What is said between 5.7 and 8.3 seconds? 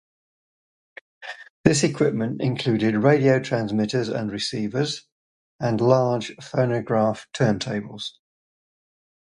large phonograph turntables.